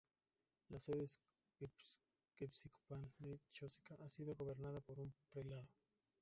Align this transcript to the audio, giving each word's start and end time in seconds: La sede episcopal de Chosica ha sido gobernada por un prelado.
La 0.69 0.79
sede 0.79 1.05
episcopal 2.39 3.07
de 3.19 3.39
Chosica 3.51 3.95
ha 4.03 4.09
sido 4.09 4.33
gobernada 4.33 4.79
por 4.79 4.99
un 4.99 5.13
prelado. 5.31 5.69